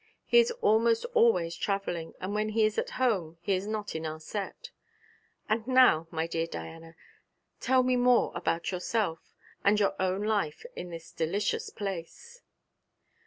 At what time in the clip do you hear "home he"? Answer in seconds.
2.97-3.53